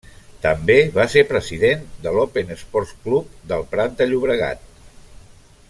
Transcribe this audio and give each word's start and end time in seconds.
També 0.43 0.77
va 0.95 1.03
ser 1.15 1.23
president 1.31 1.83
de 2.05 2.13
l'Open 2.15 2.51
Esports 2.57 2.95
Club 3.05 3.37
del 3.53 3.69
Prat 3.75 3.95
de 4.01 4.09
Llobregat. 4.09 4.67